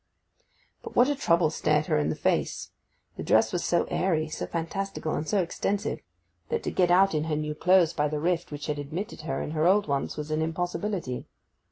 But 0.81 0.95
what 0.95 1.09
a 1.09 1.15
trouble 1.15 1.51
stared 1.51 1.85
her 1.85 1.99
in 1.99 2.09
the 2.09 2.15
face. 2.15 2.71
The 3.17 3.23
dress 3.23 3.53
was 3.53 3.63
so 3.63 3.83
airy, 3.91 4.29
so 4.29 4.47
fantastical, 4.47 5.13
and 5.13 5.27
so 5.29 5.43
extensive, 5.43 5.99
that 6.49 6.63
to 6.63 6.71
get 6.71 6.89
out 6.89 7.13
in 7.13 7.25
her 7.25 7.35
new 7.35 7.53
clothes 7.53 7.93
by 7.93 8.07
the 8.07 8.19
rift 8.19 8.51
which 8.51 8.65
had 8.65 8.79
admitted 8.79 9.21
her 9.21 9.43
in 9.43 9.51
her 9.51 9.67
old 9.67 9.87
ones 9.87 10.17
was 10.17 10.31
an 10.31 10.41
impossibility. 10.41 11.27